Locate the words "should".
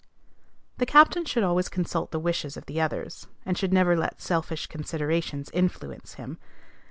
1.25-1.43, 3.55-3.71